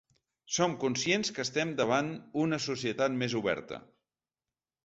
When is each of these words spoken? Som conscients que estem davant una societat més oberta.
Som 0.55 0.71
conscients 0.83 1.29
que 1.35 1.43
estem 1.43 1.75
davant 1.81 2.11
una 2.47 2.61
societat 2.65 3.21
més 3.25 3.37
oberta. 3.43 3.83